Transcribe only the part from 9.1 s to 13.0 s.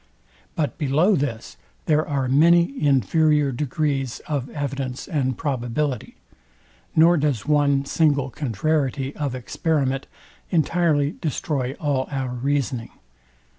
of experiment entirely destroy all our reasoning.